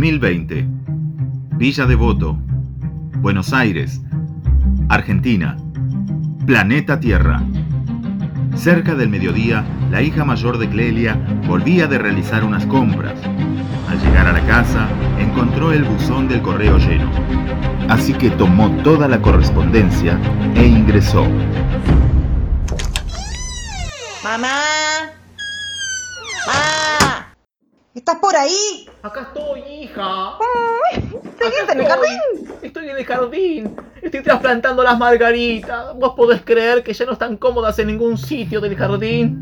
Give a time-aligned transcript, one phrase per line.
[0.00, 0.66] 2020.
[1.58, 2.38] Villa Devoto.
[3.18, 4.00] Buenos Aires.
[4.88, 5.58] Argentina.
[6.46, 7.42] Planeta Tierra.
[8.56, 13.12] Cerca del mediodía, la hija mayor de Clelia volvía de realizar unas compras.
[13.90, 17.10] Al llegar a la casa, encontró el buzón del correo lleno.
[17.90, 20.18] Así que tomó toda la correspondencia
[20.54, 21.26] e ingresó.
[24.24, 24.48] Mamá.
[26.46, 26.79] ¡Mamá!
[27.92, 28.86] ¿Estás por ahí?
[29.02, 30.34] Acá estoy, hija.
[31.38, 32.54] ¿Seguís Acá en el jardín?
[32.62, 33.76] Estoy en el jardín.
[34.00, 35.92] Estoy trasplantando las margaritas.
[35.96, 39.40] ¿Vos podés creer que ya no están cómodas en ningún sitio del jardín?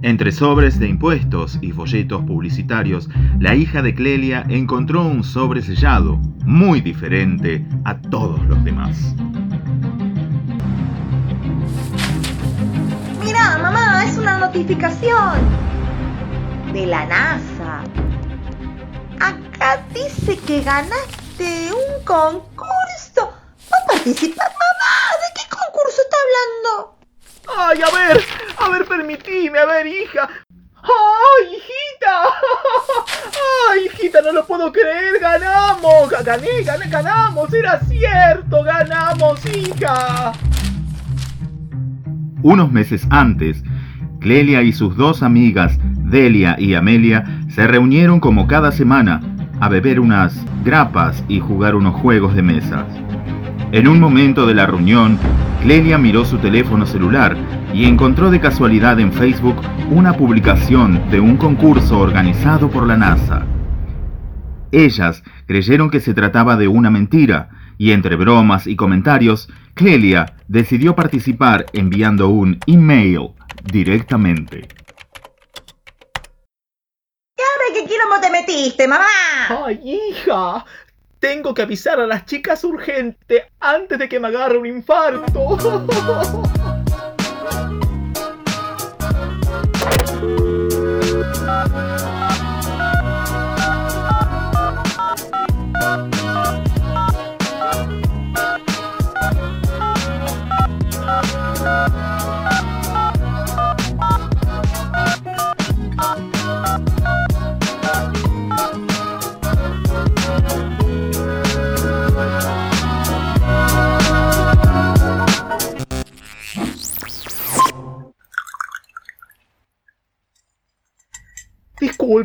[0.00, 6.16] Entre sobres de impuestos y folletos publicitarios, la hija de Clelia encontró un sobre sellado,
[6.46, 9.14] muy diferente a todos los demás.
[13.22, 15.40] Mira, mamá, es una notificación
[16.72, 17.82] de la NASA.
[19.20, 23.32] Acá dice que ganaste un concurso.
[23.72, 24.94] ¿Va a participar, mamá?
[25.22, 26.98] ¿De qué concurso está hablando?
[27.58, 28.24] Ay, a ver,
[28.58, 30.28] a ver, permitime, a ver, hija.
[30.82, 32.22] ¡Ay, hijita!
[33.72, 35.18] ¡Ay, hijita, no lo puedo creer!
[35.20, 36.10] ¡Ganamos!
[36.10, 37.52] Ga- ¡Gané, gané, ganamos!
[37.52, 38.62] ¡Era cierto!
[38.62, 40.32] ¡Ganamos, hija!
[42.42, 43.62] Unos meses antes,
[44.26, 49.20] Clelia y sus dos amigas, Delia y Amelia, se reunieron como cada semana
[49.60, 52.84] a beber unas grapas y jugar unos juegos de mesas.
[53.70, 55.16] En un momento de la reunión,
[55.62, 57.36] Clelia miró su teléfono celular
[57.72, 59.58] y encontró de casualidad en Facebook
[59.92, 63.46] una publicación de un concurso organizado por la NASA.
[64.72, 70.94] Ellas creyeron que se trataba de una mentira y entre bromas y comentarios, Clelia decidió
[70.94, 73.30] participar enviando un email
[73.64, 74.68] directamente.
[77.36, 79.04] ¿Y ahora qué quilombo te metiste, mamá?
[79.48, 80.64] ¡Ay, hija!
[81.18, 85.56] Tengo que avisar a las chicas urgente antes de que me agarre un infarto.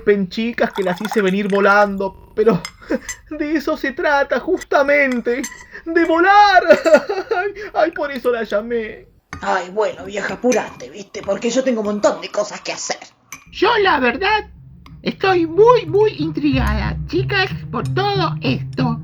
[0.01, 2.59] Disculpen, chicas, que las hice venir volando, pero
[3.29, 5.43] de eso se trata justamente,
[5.85, 6.63] de volar.
[7.37, 9.07] Ay, ay, por eso la llamé.
[9.41, 11.21] Ay, bueno, vieja, apurate, ¿viste?
[11.21, 12.97] Porque yo tengo un montón de cosas que hacer.
[13.51, 14.49] Yo la verdad
[15.03, 18.99] estoy muy muy intrigada, chicas, por todo esto.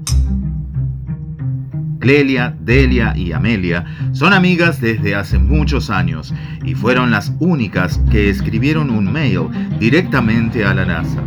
[2.07, 8.29] Clelia, Delia y Amelia son amigas desde hace muchos años y fueron las únicas que
[8.29, 11.21] escribieron un mail directamente a la NASA,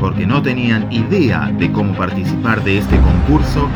[0.00, 3.68] porque no tenían idea de cómo participar de este concurso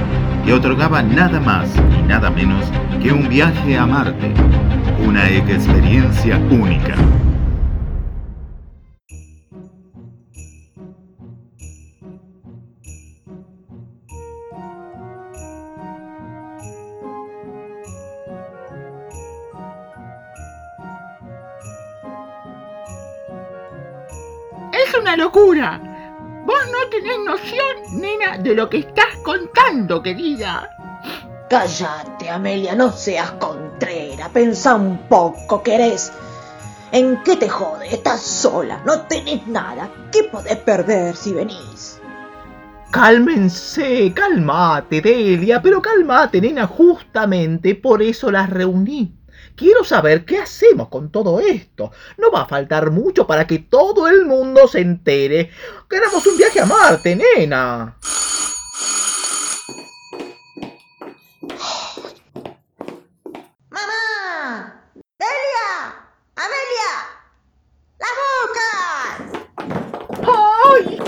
[0.46, 1.68] que otorgaba nada más
[2.00, 2.64] y nada menos
[3.02, 4.32] que un viaje a Marte,
[5.06, 6.94] una experiencia única.
[25.02, 25.80] Una locura.
[26.46, 30.70] Vos no tenés noción, nena, de lo que estás contando, querida.
[31.50, 34.28] Cállate, Amelia, no seas contrera.
[34.28, 36.12] Pensá un poco, ¿querés?
[36.92, 37.92] ¿En qué te jode?
[37.92, 39.90] Estás sola, no tenés nada.
[40.12, 42.00] ¿Qué podés perder si venís?
[42.92, 49.21] Cálmense, cálmate, Delia, pero cálmate, nena, justamente por eso las reuní.
[49.54, 51.92] Quiero saber qué hacemos con todo esto.
[52.16, 55.50] No va a faltar mucho para que todo el mundo se entere.
[55.88, 57.96] Queramos un viaje a Marte, nena.
[63.70, 64.82] ¡Mamá!
[65.18, 66.08] ¡Delia!
[66.36, 66.92] ¡Amelia!
[67.98, 69.32] ¡Las bocas!
[70.74, 70.98] ¡Ay!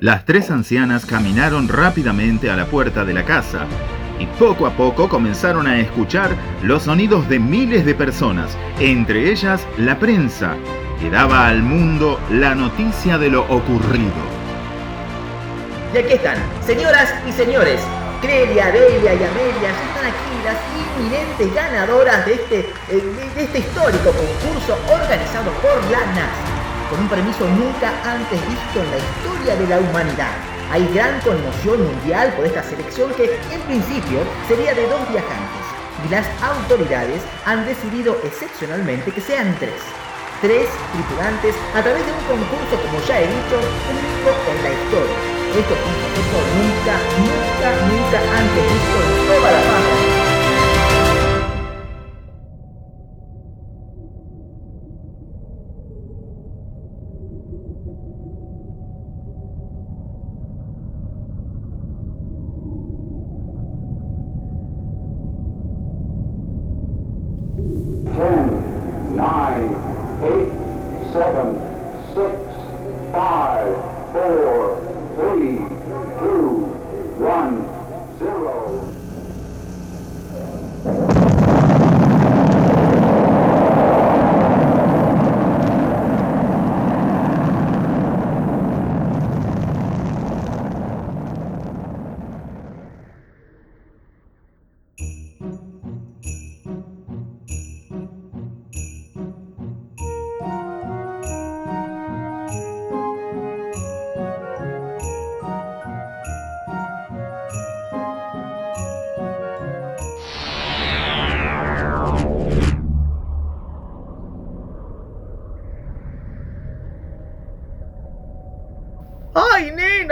[0.00, 3.66] Las tres ancianas caminaron rápidamente a la puerta de la casa
[4.20, 9.66] y poco a poco comenzaron a escuchar los sonidos de miles de personas, entre ellas
[9.78, 10.54] la prensa,
[11.00, 14.12] que daba al mundo la noticia de lo ocurrido.
[15.92, 17.80] Y aquí están, señoras y señores,
[18.20, 24.12] Clelia, Delia y Amelia están aquí las inminentes ganadoras de este, eh, de este histórico
[24.12, 29.66] concurso organizado por la NASA con un permiso nunca antes visto en la historia de
[29.68, 30.49] la humanidad.
[30.70, 35.66] Hay gran conmoción mundial por esta selección que en principio sería de dos viajantes
[36.06, 39.74] y las autoridades han decidido excepcionalmente que sean tres.
[40.40, 45.18] Tres tripulantes a través de un concurso, como ya he dicho, único en la historia.
[45.58, 48.69] Esto es un concurso nunca, nunca, nunca antes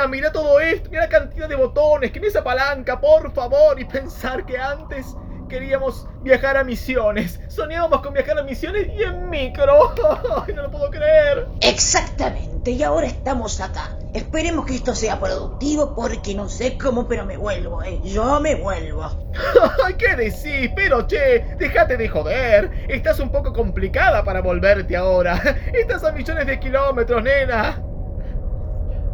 [0.08, 4.44] mira todo esto, mira la cantidad de botones, que esa palanca, por favor, y pensar
[4.44, 5.06] que antes
[5.48, 7.40] queríamos viajar a misiones.
[7.48, 9.94] Soñábamos con viajar a misiones y en micro.
[10.54, 11.46] no lo puedo creer.
[11.60, 13.98] Exactamente, y ahora estamos acá.
[14.14, 18.00] Esperemos que esto sea productivo porque no sé cómo, pero me vuelvo, ¿eh?
[18.04, 19.32] Yo me vuelvo.
[19.98, 20.70] ¿Qué decís?
[20.74, 22.86] Pero che, déjate de joder.
[22.88, 25.40] Estás un poco complicada para volverte ahora.
[25.72, 27.82] Estás a millones de kilómetros, nena.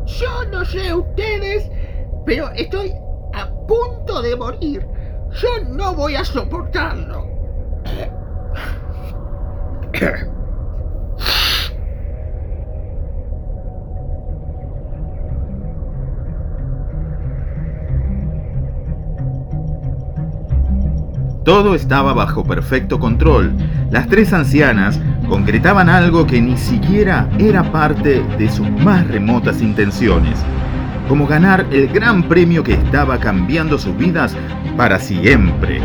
[0.06, 1.70] Yo no sé ustedes,
[2.26, 2.92] pero estoy
[3.32, 4.86] a punto de morir.
[5.32, 7.26] Yo no voy a soportarlo.
[21.44, 23.52] Todo estaba bajo perfecto control.
[23.90, 24.98] Las tres ancianas
[25.28, 30.38] concretaban algo que ni siquiera era parte de sus más remotas intenciones,
[31.08, 34.36] como ganar el gran premio que estaba cambiando sus vidas
[34.76, 35.80] para siempre.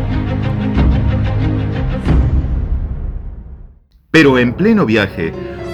[4.12, 5.32] Pero en pleno viaje,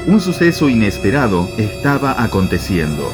[0.08, 3.10] un suceso inesperado estaba aconteciendo.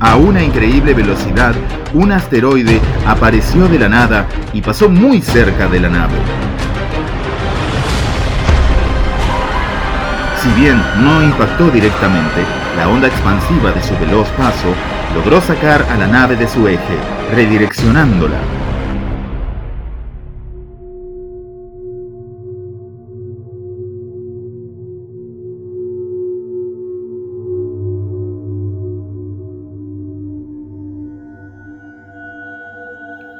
[0.00, 1.54] A una increíble velocidad,
[1.92, 6.14] un asteroide apareció de la nada y pasó muy cerca de la nave.
[10.40, 12.44] Si bien no impactó directamente,
[12.76, 14.72] la onda expansiva de su veloz paso
[15.16, 16.96] logró sacar a la nave de su eje,
[17.34, 18.57] redireccionándola.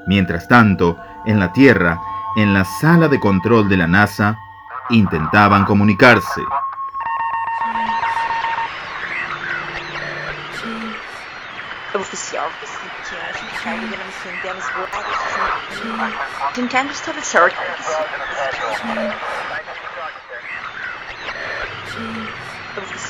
[0.08, 0.96] Mientras tanto,
[1.26, 2.00] en la Tierra,
[2.34, 4.38] en la sala de control de la NASA,
[4.88, 6.40] intentaban comunicarse.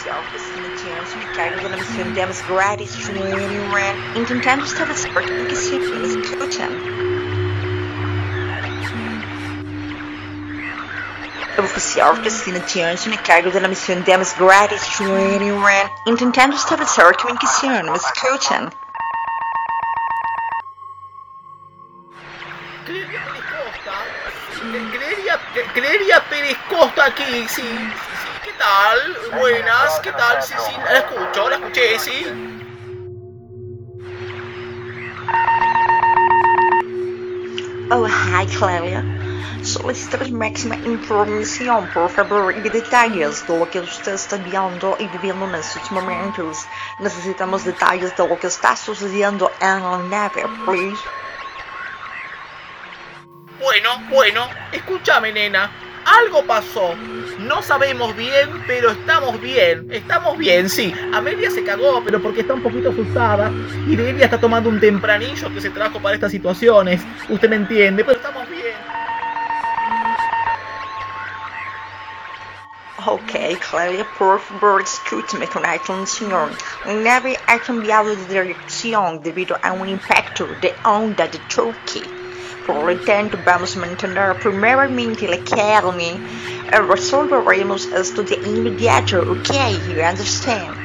[0.09, 5.12] Oficial facilitante de missão Demas grátis training ran intentando estabelecer
[5.47, 6.69] que se escutam.
[11.59, 18.71] Oficial facilitante de carga da missão Demas grátis training ran intentando estabelecer comunicação, me escutam.
[24.93, 25.38] Creería,
[25.73, 27.62] creería Pérez Costa aquí, sí.
[28.59, 29.38] Tal?
[29.38, 30.43] Buenas, ¿qué tal?
[30.43, 32.27] Sí, sí, la escucho, la escuché, sí.
[37.91, 39.03] Oh, hi, Claudia.
[39.62, 45.09] Soy solicitar máxima información, por favor, y detalles de lo que usted está viendo y
[45.09, 46.67] viviendo en estos momentos.
[47.00, 51.03] Necesitamos detalles de lo que está sucediendo en la nave, please.
[53.59, 55.88] Bueno, bueno, escúchame, nena.
[56.17, 56.95] Algo pasó.
[57.38, 59.87] No sabemos bien, pero estamos bien.
[59.93, 60.95] Estamos bien, sí.
[61.12, 63.50] Amelia se cagó, pero porque está un poquito asustada.
[63.87, 67.03] Y Delia está tomando un tempranillo que se trajo para estas situaciones.
[67.29, 68.75] Usted me entiende, pero estamos bien.
[73.07, 76.50] Ok, Clelia, por favor, escúchame con atención.
[76.87, 82.18] Nave ha cambiado de dirección debido a un impacto de onda de choque.
[82.69, 86.21] Tanto, vamos mantener primeramente la calma y
[86.71, 89.49] resolveremos esto de inmediato, ok?
[89.89, 90.77] You understand?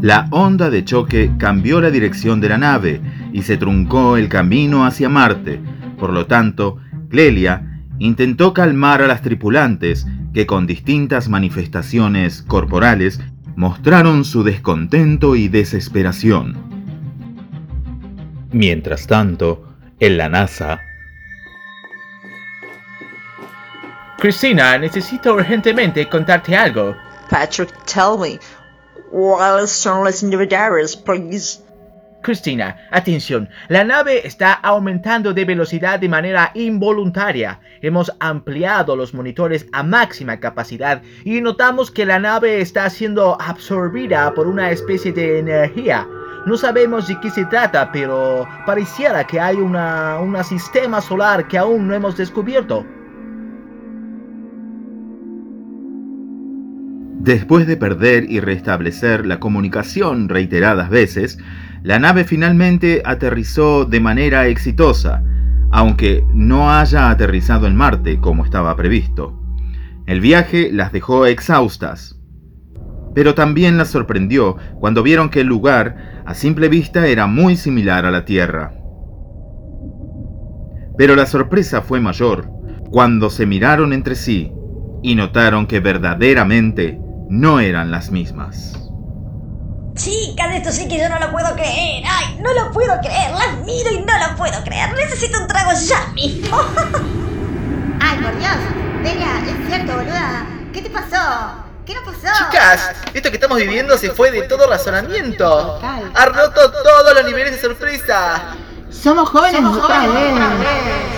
[0.00, 3.00] La onda de choque cambió la dirección de la nave
[3.32, 5.60] y se truncó el camino hacia Marte.
[5.98, 6.76] Por lo tanto,
[7.10, 10.06] Clelia intentó calmar a las tripulantes
[10.38, 13.18] que con distintas manifestaciones corporales
[13.56, 16.56] mostraron su descontento y desesperación.
[18.52, 19.66] Mientras tanto,
[19.98, 20.80] en la NASA,
[24.18, 26.94] Cristina, necesito urgentemente contarte algo.
[27.28, 28.38] Patrick, tell me,
[29.10, 31.67] ¿cuáles son las novedades, please?
[32.22, 37.60] Cristina, atención, la nave está aumentando de velocidad de manera involuntaria.
[37.80, 44.34] Hemos ampliado los monitores a máxima capacidad y notamos que la nave está siendo absorbida
[44.34, 46.06] por una especie de energía.
[46.44, 51.58] No sabemos de qué se trata, pero pareciera que hay una, un sistema solar que
[51.58, 52.84] aún no hemos descubierto.
[57.20, 61.38] Después de perder y restablecer la comunicación reiteradas veces,
[61.82, 65.22] la nave finalmente aterrizó de manera exitosa,
[65.70, 69.40] aunque no haya aterrizado en Marte como estaba previsto.
[70.06, 72.18] El viaje las dejó exhaustas,
[73.14, 78.06] pero también las sorprendió cuando vieron que el lugar a simple vista era muy similar
[78.06, 78.72] a la Tierra.
[80.96, 82.50] Pero la sorpresa fue mayor
[82.90, 84.52] cuando se miraron entre sí
[85.02, 88.87] y notaron que verdaderamente no eran las mismas.
[89.98, 92.04] Chicas, esto sí que yo no lo puedo creer.
[92.08, 93.32] Ay, no lo puedo creer.
[93.32, 94.92] Las miro y no lo puedo creer.
[94.94, 96.56] Necesito un trago ya mismo.
[98.00, 98.56] Ay, por Dios.
[99.02, 100.46] Delia, es cierto, boluda.
[100.72, 101.64] ¿Qué te pasó?
[101.84, 102.44] ¿Qué nos pasó?
[102.44, 105.80] Chicas, esto que estamos viviendo se fue de todo razonamiento.
[105.82, 108.54] Ha roto todos los niveles de sorpresa.
[108.90, 111.17] Somos jóvenes otra vez.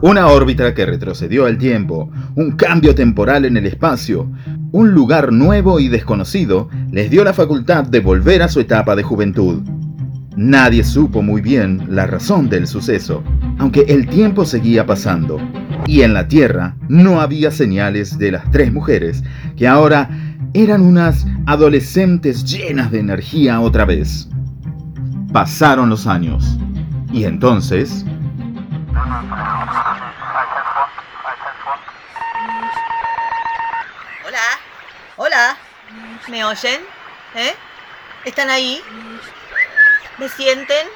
[0.00, 4.30] Una órbita que retrocedió al tiempo, un cambio temporal en el espacio,
[4.70, 9.02] un lugar nuevo y desconocido les dio la facultad de volver a su etapa de
[9.02, 9.62] juventud.
[10.36, 13.24] Nadie supo muy bien la razón del suceso,
[13.58, 15.40] aunque el tiempo seguía pasando,
[15.84, 19.24] y en la Tierra no había señales de las tres mujeres,
[19.56, 20.10] que ahora
[20.54, 24.28] eran unas adolescentes llenas de energía otra vez.
[25.32, 26.56] Pasaron los años,
[27.12, 28.04] y entonces...
[34.26, 34.38] Hola,
[35.18, 35.56] hola,
[36.28, 36.80] ¿me oyen?
[37.34, 37.54] ¿Eh?
[38.24, 38.80] ¿Están ahí?
[40.16, 40.86] ¿Me sienten?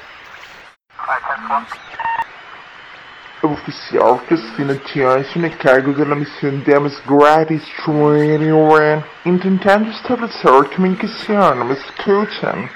[3.41, 11.67] Oficial Cristina Tianchen a cargo de la misión de Ames Gratis Training intentando establecer comunicación.
[11.67, 12.71] ¿Me escuchan?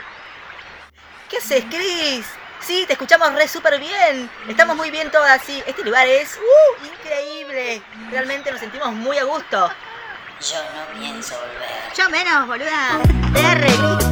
[1.30, 2.27] ¿Qué haces, Chris?
[2.60, 4.30] Sí, te escuchamos re súper bien.
[4.50, 5.63] Estamos muy bien todas, sí.
[5.66, 7.82] Este lugar es uh, increíble.
[8.12, 9.70] Realmente nos sentimos muy a gusto.
[10.39, 11.94] Yo no pienso volver.
[11.98, 13.00] Yo menos, boluda.
[13.34, 14.07] TR, Me